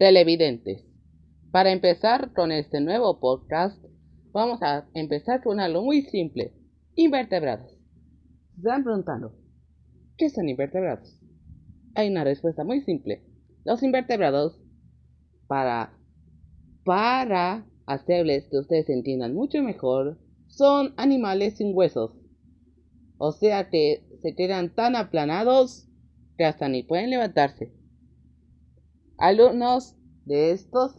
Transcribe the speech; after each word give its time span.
televidentes. 0.00 0.82
Para 1.52 1.72
empezar 1.72 2.32
con 2.32 2.52
este 2.52 2.80
nuevo 2.80 3.20
podcast, 3.20 3.84
vamos 4.32 4.62
a 4.62 4.88
empezar 4.94 5.42
con 5.42 5.60
algo 5.60 5.82
muy 5.82 6.00
simple. 6.00 6.54
Invertebrados. 6.94 7.70
Se 8.54 8.60
están 8.60 8.82
preguntando, 8.82 9.36
¿qué 10.16 10.30
son 10.30 10.48
invertebrados? 10.48 11.20
Hay 11.94 12.08
una 12.08 12.24
respuesta 12.24 12.64
muy 12.64 12.80
simple. 12.80 13.26
Los 13.66 13.82
invertebrados, 13.82 14.58
para, 15.46 15.92
para 16.82 17.66
hacerles 17.84 18.48
que 18.50 18.56
ustedes 18.56 18.88
entiendan 18.88 19.34
mucho 19.34 19.62
mejor, 19.62 20.18
son 20.46 20.94
animales 20.96 21.58
sin 21.58 21.76
huesos. 21.76 22.18
O 23.18 23.32
sea 23.32 23.68
que 23.68 24.08
se 24.22 24.34
quedan 24.34 24.74
tan 24.74 24.96
aplanados 24.96 25.90
que 26.38 26.46
hasta 26.46 26.70
ni 26.70 26.84
pueden 26.84 27.10
levantarse. 27.10 27.78
Algunos 29.20 29.96
de 30.24 30.50
estos 30.50 30.96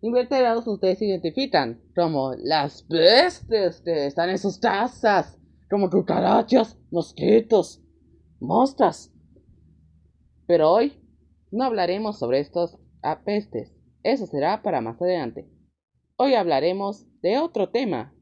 invertebrados 0.00 0.64
ustedes 0.68 1.02
identifican 1.02 1.82
como 1.96 2.32
las 2.36 2.86
bestes 2.86 3.80
que 3.80 4.06
están 4.06 4.30
en 4.30 4.38
sus 4.38 4.58
casas, 4.58 5.40
como 5.68 5.90
cucarachas, 5.90 6.78
mosquitos, 6.92 7.82
mostras. 8.38 9.12
Pero 10.46 10.70
hoy 10.70 11.02
no 11.50 11.64
hablaremos 11.64 12.16
sobre 12.16 12.38
estos 12.38 12.78
apestes, 13.02 13.74
eso 14.04 14.28
será 14.28 14.62
para 14.62 14.80
más 14.80 15.02
adelante. 15.02 15.50
Hoy 16.16 16.34
hablaremos 16.34 17.08
de 17.22 17.40
otro 17.40 17.70
tema. 17.70 18.14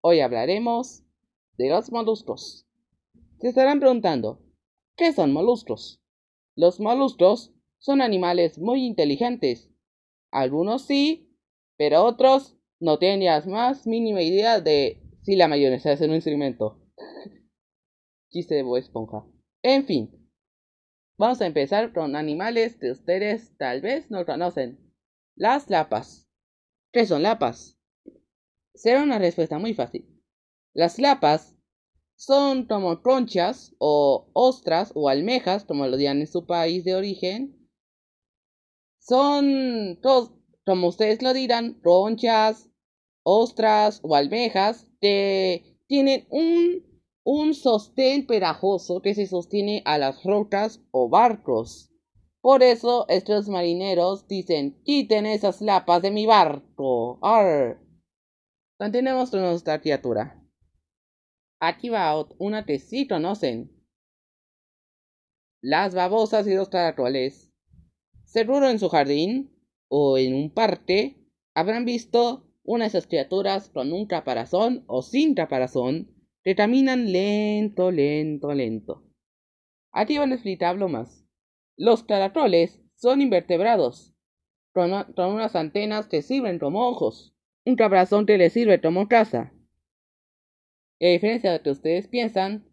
Hoy 0.00 0.20
hablaremos 0.20 1.02
de 1.58 1.70
los 1.70 1.90
moluscos. 1.90 2.68
Se 3.40 3.48
estarán 3.48 3.80
preguntando, 3.80 4.44
¿qué 4.94 5.12
son 5.12 5.32
moluscos? 5.32 6.00
Los 6.54 6.78
moluscos 6.78 7.52
son 7.82 8.00
animales 8.00 8.58
muy 8.58 8.86
inteligentes. 8.86 9.68
Algunos 10.30 10.86
sí, 10.86 11.36
pero 11.76 12.04
otros 12.04 12.56
no 12.80 12.98
tienen 12.98 13.24
la 13.24 13.40
más 13.46 13.86
mínima 13.86 14.22
idea 14.22 14.60
de 14.60 15.02
si 15.22 15.36
la 15.36 15.48
mayonesa 15.48 15.92
es 15.92 16.00
un 16.00 16.14
instrumento. 16.14 16.80
Chiste 18.30 18.54
de 18.54 18.78
esponja. 18.78 19.26
En 19.62 19.84
fin, 19.84 20.30
vamos 21.18 21.40
a 21.40 21.46
empezar 21.46 21.92
con 21.92 22.14
animales 22.14 22.76
que 22.76 22.92
ustedes 22.92 23.56
tal 23.58 23.80
vez 23.80 24.10
no 24.10 24.24
conocen. 24.24 24.78
Las 25.34 25.68
lapas. 25.68 26.28
¿Qué 26.92 27.04
son 27.04 27.24
lapas? 27.24 27.78
Será 28.74 29.02
una 29.02 29.18
respuesta 29.18 29.58
muy 29.58 29.74
fácil. 29.74 30.22
Las 30.72 30.98
lapas 31.00 31.56
son 32.14 32.66
como 32.66 33.02
conchas 33.02 33.74
o 33.78 34.30
ostras 34.34 34.92
o 34.94 35.08
almejas, 35.08 35.64
como 35.64 35.86
lo 35.88 35.96
digan 35.96 36.20
en 36.20 36.28
su 36.28 36.46
país 36.46 36.84
de 36.84 36.94
origen. 36.94 37.61
Son, 39.04 39.98
todos, 40.00 40.30
como 40.64 40.86
ustedes 40.86 41.22
lo 41.22 41.32
dirán, 41.32 41.74
conchas, 41.82 42.70
ostras 43.24 43.98
o 44.04 44.14
almejas 44.14 44.86
que 45.00 45.76
tienen 45.88 46.24
un, 46.30 46.84
un 47.24 47.54
sostén 47.54 48.28
pegajoso 48.28 49.02
que 49.02 49.14
se 49.14 49.26
sostiene 49.26 49.82
a 49.86 49.98
las 49.98 50.22
rocas 50.22 50.80
o 50.92 51.08
barcos. 51.08 51.90
Por 52.40 52.62
eso 52.62 53.06
estos 53.08 53.48
marineros 53.48 54.28
dicen, 54.28 54.80
quiten 54.84 55.26
esas 55.26 55.60
lapas 55.60 56.00
de 56.00 56.12
mi 56.12 56.24
barco. 56.24 57.18
Arr. 57.22 57.80
Continuemos 58.78 59.32
con 59.32 59.40
nuestra 59.40 59.80
criatura. 59.80 60.40
Aquí 61.60 61.88
va 61.88 62.24
una 62.38 62.64
que 62.64 62.78
sí 62.78 63.08
conocen. 63.08 63.70
Las 65.60 65.92
babosas 65.92 66.46
y 66.46 66.54
los 66.54 66.68
caracoles. 66.68 67.51
Seguro 68.32 68.70
en 68.70 68.78
su 68.78 68.88
jardín 68.88 69.54
o 69.88 70.16
en 70.16 70.32
un 70.32 70.54
parque 70.54 71.18
habrán 71.52 71.84
visto 71.84 72.50
una 72.62 72.84
de 72.84 72.88
esas 72.88 73.06
criaturas 73.06 73.68
con 73.68 73.92
un 73.92 74.06
caparazón 74.06 74.84
o 74.86 75.02
sin 75.02 75.34
caparazón 75.34 76.16
que 76.42 76.54
caminan 76.54 77.12
lento, 77.12 77.90
lento, 77.90 78.54
lento. 78.54 79.04
Aquí 79.92 80.16
van 80.16 80.32
a 80.32 80.36
explicarlo 80.36 80.88
más. 80.88 81.26
Los 81.76 82.04
caracoles 82.04 82.80
son 82.94 83.20
invertebrados, 83.20 84.14
con, 84.72 84.92
unas 84.92 85.54
antenas 85.54 86.08
que 86.08 86.22
sirven 86.22 86.58
como 86.58 86.88
ojos, 86.88 87.36
un 87.66 87.76
caparazón 87.76 88.24
que 88.24 88.38
les 88.38 88.54
sirve 88.54 88.80
como 88.80 89.08
casa. 89.08 89.52
Y 90.98 91.08
a 91.08 91.10
diferencia 91.10 91.52
de 91.52 91.58
lo 91.58 91.64
que 91.64 91.70
ustedes 91.70 92.08
piensan, 92.08 92.66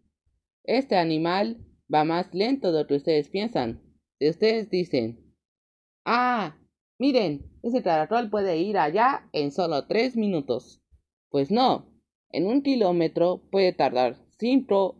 este 0.64 0.96
animal 0.96 1.58
va 1.92 2.04
más 2.04 2.32
lento 2.32 2.72
de 2.72 2.80
lo 2.80 2.86
que 2.86 2.94
ustedes 2.94 3.28
piensan. 3.28 3.82
Si 4.18 4.26
ustedes 4.30 4.70
dicen, 4.70 5.29
ah, 6.12 6.56
miren, 6.98 7.48
ese 7.62 7.82
caracol 7.84 8.30
puede 8.30 8.58
ir 8.58 8.78
allá 8.78 9.28
en 9.32 9.52
solo 9.52 9.86
tres 9.86 10.16
minutos. 10.16 10.82
Pues 11.30 11.52
no, 11.52 11.86
en 12.30 12.46
un 12.46 12.62
kilómetro 12.62 13.42
puede 13.52 13.72
tardar 13.72 14.16
cinco 14.36 14.96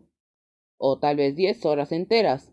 o 0.79 1.01
tal 1.01 1.17
vez 1.17 1.35
diez 1.35 1.67
horas 1.67 1.91
enteras. 1.91 2.53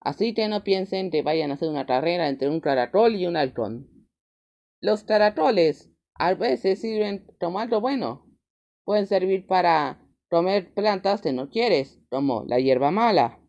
Así 0.00 0.34
que 0.34 0.48
no 0.48 0.64
piensen 0.64 1.10
que 1.10 1.22
vayan 1.22 1.50
a 1.50 1.54
hacer 1.54 1.70
una 1.70 1.86
carrera 1.86 2.28
entre 2.28 2.50
un 2.50 2.60
caracol 2.60 3.14
y 3.16 3.26
un 3.26 3.36
halcón. 3.36 3.88
Los 4.82 5.02
caracoles 5.04 5.90
a 6.14 6.34
veces 6.34 6.82
sirven 6.82 7.26
como 7.40 7.58
algo 7.58 7.80
bueno. 7.80 8.26
Pueden 8.84 9.06
servir 9.06 9.46
para 9.46 10.06
comer 10.28 10.74
plantas 10.74 11.22
que 11.22 11.32
no 11.32 11.48
quieres, 11.48 12.00
como 12.10 12.44
la 12.44 12.60
hierba 12.60 12.90
mala. 12.90 13.40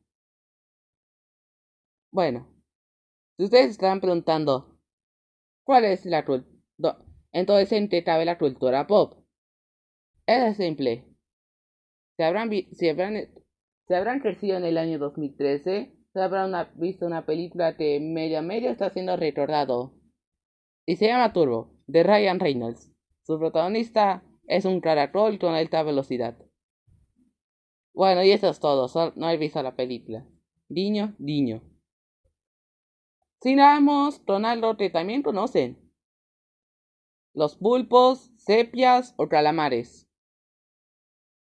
Bueno, 2.12 2.57
si 3.38 3.44
ustedes 3.44 3.72
están 3.72 4.02
preguntando, 4.02 4.80
¿cuál 5.64 5.86
es 5.86 6.06
la 6.06 6.26
cultura? 6.26 6.98
Entonces, 7.32 7.72
¿en 7.72 7.90
qué 7.90 8.04
cabe 8.04 8.26
la 8.26 8.38
cultura 8.38 8.88
pop? 8.88 9.24
Es 10.26 10.58
simple. 10.58 11.06
Se 12.18 12.24
habrán, 12.24 12.50
se 12.72 12.90
habrán, 12.90 13.30
se 13.88 13.96
habrán 13.96 14.20
crecido 14.20 14.58
en 14.58 14.66
el 14.66 14.78
año 14.78 14.98
2013 15.00 15.98
habrán 16.22 16.54
visto 16.76 17.06
una 17.06 17.26
película 17.26 17.76
que 17.76 18.00
medio 18.00 18.40
a 18.40 18.42
medio 18.42 18.70
está 18.70 18.90
siendo 18.90 19.16
recordado. 19.16 19.94
Y 20.86 20.96
se 20.96 21.08
llama 21.08 21.34
Turbo, 21.34 21.74
de 21.88 22.04
Ryan 22.04 22.40
Reynolds. 22.40 22.92
Su 23.24 23.38
protagonista 23.38 24.24
es 24.48 24.66
un 24.66 24.80
caracol 24.80 25.38
con 25.40 25.54
alta 25.54 25.84
velocidad. 25.84 26.38
Bueno, 27.94 28.24
y 28.24 28.32
eso 28.32 28.50
es 28.50 28.60
todo. 28.60 28.88
no 29.16 29.30
he 29.30 29.38
visto 29.38 29.62
la 29.62 29.76
película. 29.76 30.26
Diño, 30.70 31.16
diño. 31.18 31.62
Sigamos 33.40 34.20
con 34.20 34.46
algo 34.46 34.78
que 34.78 34.90
también 34.90 35.22
conocen. 35.22 35.78
Los 37.36 37.56
pulpos, 37.56 38.32
sepias 38.36 39.14
o 39.18 39.30
calamares. 39.30 40.10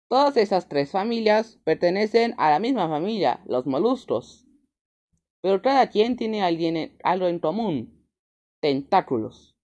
Todas 0.08 0.38
esas 0.38 0.68
tres 0.68 0.92
familias 0.92 1.60
pertenecen 1.64 2.34
a 2.38 2.50
la 2.50 2.58
misma 2.58 2.88
familia, 2.88 3.42
los 3.46 3.66
moluscos. 3.66 4.46
Pero 5.42 5.60
cada 5.60 5.90
quien 5.90 6.16
tiene 6.16 6.42
algo 7.02 7.26
en 7.26 7.38
común. 7.38 8.08
Tentáculos. 8.60 9.54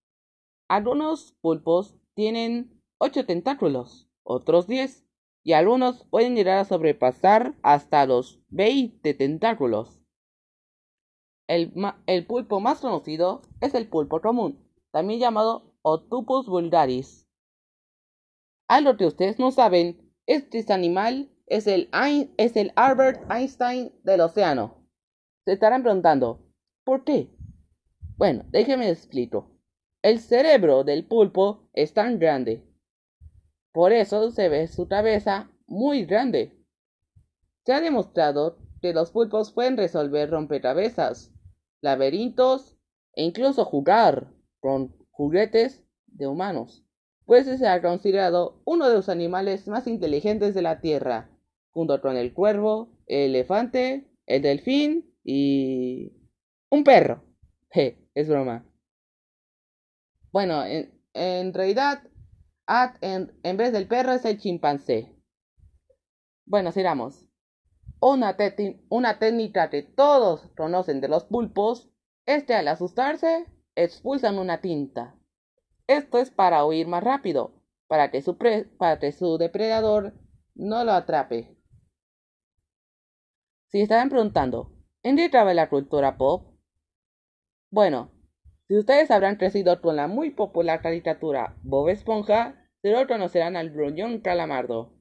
Algunos 0.69 1.33
pulpos 1.41 1.97
tienen 2.15 2.83
8 2.99 3.25
tentáculos, 3.25 4.11
otros 4.25 4.67
10, 4.67 5.07
y 5.43 5.55
algunos 5.55 6.05
pueden 6.05 6.37
llegar 6.37 6.59
a 6.59 6.67
sobrepasar 6.67 7.55
hasta 7.63 8.05
los 8.05 8.43
20 8.49 9.15
tentáculos. 9.15 10.00
El, 11.50 12.27
pulpo 12.28 12.61
más 12.61 12.78
conocido 12.78 13.43
es 13.61 13.75
el 13.75 13.88
pulpo 13.88 14.21
común, 14.21 14.65
también 14.93 15.19
llamado 15.19 15.75
Otupus 15.83 16.47
vulgaris. 16.47 17.27
Algo 18.69 18.97
que 18.97 19.06
ustedes 19.06 19.41
no 19.41 19.50
saben 19.50 20.12
este 20.27 20.65
animal 20.72 21.28
es 21.47 21.66
el, 21.66 21.91
es 22.37 22.55
el 22.55 22.72
Albert 22.77 23.28
Einstein 23.28 23.93
del 24.05 24.21
océano. 24.21 24.87
Se 25.44 25.55
estarán 25.55 25.83
preguntando, 25.83 26.39
¿por 26.84 27.03
qué? 27.03 27.28
Bueno, 28.16 28.44
déjenme 28.50 28.89
explico. 28.89 29.51
El 30.03 30.21
cerebro 30.21 30.84
del 30.84 31.04
pulpo 31.04 31.69
es 31.72 31.92
tan 31.92 32.21
grande. 32.21 32.65
Por 33.72 33.91
eso 33.91 34.30
se 34.30 34.48
ve 34.48 34.69
su 34.69 34.86
cabeza 34.86 35.51
muy 35.66 36.04
grande. 36.04 36.57
Se 37.66 37.72
ha 37.72 37.80
demostrado 37.80 38.57
que 38.80 38.92
los 38.92 39.10
pulpos 39.10 39.51
pueden 39.53 39.77
resolver 39.77 40.30
rompecabezas, 40.30 41.34
laberintos 41.80 42.77
e 43.15 43.24
incluso 43.24 43.65
jugar 43.65 44.32
con 44.60 44.94
juguetes 45.10 45.82
de 46.06 46.27
humanos. 46.27 46.84
Pues 47.24 47.47
se 47.47 47.68
ha 47.68 47.80
considerado 47.80 48.60
uno 48.65 48.88
de 48.88 48.94
los 48.94 49.09
animales 49.09 49.68
más 49.68 49.86
inteligentes 49.86 50.54
de 50.54 50.62
la 50.62 50.80
Tierra, 50.80 51.30
junto 51.71 52.00
con 52.00 52.16
el 52.16 52.32
cuervo, 52.34 52.88
el 53.06 53.34
elefante, 53.34 54.10
el 54.27 54.42
delfín 54.42 55.15
y 55.24 56.12
un 56.71 56.84
perro. 56.84 57.22
es 58.15 58.28
broma. 58.28 58.65
Bueno, 60.32 60.65
en, 60.65 61.54
realidad, 61.54 62.03
en, 63.00 63.32
en, 63.42 63.56
vez 63.56 63.72
del 63.72 63.88
perro 63.88 64.12
es 64.12 64.24
el 64.24 64.38
chimpancé. 64.38 65.12
Bueno, 66.47 66.72
sigamos. 66.72 67.29
Una, 68.01 68.35
una 68.89 69.19
técnica 69.19 69.69
que 69.69 69.83
todos 69.83 70.49
conocen 70.57 71.03
de 71.03 71.09
los 71.09 71.25
pulpos 71.25 71.91
es 72.25 72.45
que 72.45 72.55
al 72.55 72.69
asustarse 72.69 73.47
expulsan 73.75 74.39
una 74.39 74.63
tinta. 74.63 75.17
Esto 75.87 76.19
es 76.19 76.31
para 76.31 76.65
huir 76.65 76.87
más 76.87 77.05
rápido, 77.05 77.63
para 77.89 78.11
que 78.11 78.23
su, 78.23 78.39
para 78.39 78.99
que 78.99 79.13
su 79.13 79.37
depredador 79.37 80.15
no 80.55 80.83
lo 80.85 80.93
atrape. 80.93 81.57
Si 83.69 83.83
estaban 83.83 84.09
preguntando, 84.09 84.73
¿en 85.03 85.17
qué 85.17 85.31
cabe 85.31 85.53
la 85.53 85.69
cultura 85.69 86.17
pop? 86.17 86.59
Bueno, 87.71 88.11
si 88.67 88.79
ustedes 88.79 89.11
habrán 89.11 89.37
crecido 89.37 89.83
con 89.83 89.97
la 89.97 90.07
muy 90.07 90.31
popular 90.31 90.81
caricatura 90.81 91.57
Bob 91.63 91.89
Esponja, 91.91 92.67
seguro 92.81 93.07
conocerán 93.07 93.57
al 93.57 93.71
gruñón 93.71 94.21
calamardo. 94.21 94.95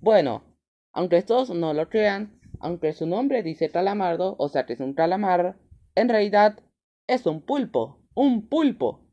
Bueno, 0.00 0.44
aunque 0.92 1.16
estos 1.16 1.50
no 1.50 1.72
lo 1.72 1.88
crean, 1.88 2.41
aunque 2.62 2.92
su 2.92 3.06
nombre 3.06 3.42
dice 3.42 3.70
calamardo, 3.70 4.36
o 4.38 4.48
sea 4.48 4.64
que 4.66 4.74
es 4.74 4.80
un 4.80 4.94
calamar, 4.94 5.58
en 5.96 6.08
realidad 6.08 6.60
es 7.08 7.26
un 7.26 7.42
pulpo, 7.42 8.00
un 8.14 8.48
pulpo. 8.48 9.04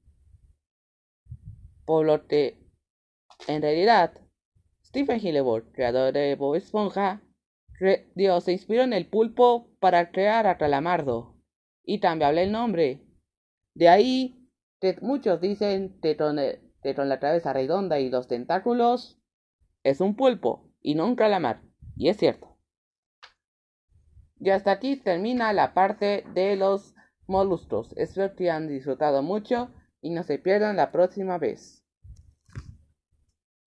Por 1.86 2.06
lo 2.06 2.28
que, 2.28 2.64
en 3.48 3.64
realidad, 3.64 4.14
Stephen 4.86 5.20
Hillenburg, 5.20 5.72
creador 5.72 6.14
de 6.14 6.36
Bob 6.36 6.56
Esponja, 6.56 7.22
se 7.80 8.52
inspiró 8.52 8.84
en 8.84 8.94
el 8.94 9.08
pulpo 9.08 9.72
para 9.80 10.12
crear 10.12 10.46
a 10.46 10.58
Calamardo 10.58 11.36
y 11.84 12.00
cambiarle 12.00 12.44
el 12.44 12.52
nombre. 12.52 13.02
De 13.74 13.90
ahí 13.90 14.48
que 14.80 14.96
muchos 15.02 15.42
dicen 15.42 16.00
que 16.02 16.16
con, 16.18 16.36
la 16.36 17.20
cabeza 17.20 17.52
redonda 17.54 18.00
y 18.00 18.10
los 18.10 18.28
tentáculos 18.28 19.20
es 19.84 20.02
un 20.02 20.16
pulpo 20.16 20.70
y 20.82 20.94
no 20.94 21.08
un 21.08 21.16
calamar. 21.16 21.62
Y 21.96 22.10
es 22.10 22.18
cierto. 22.18 22.49
Y 24.40 24.52
hasta 24.52 24.72
aquí 24.72 24.96
termina 24.96 25.52
la 25.54 25.74
parte 25.74 26.24
de 26.34 26.56
los 26.56 26.96
moluscos. 27.28 27.94
Espero 27.98 28.36
que 28.36 28.50
hayan 28.50 28.68
disfrutado 28.68 29.22
mucho 29.22 29.70
y 30.02 30.12
no 30.12 30.24
se 30.24 30.40
pierdan 30.40 30.78
la 30.78 30.92
próxima 30.92 31.38
vez. 31.38 31.84